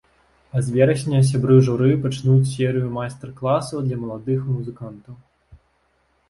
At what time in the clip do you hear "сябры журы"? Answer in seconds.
1.31-1.89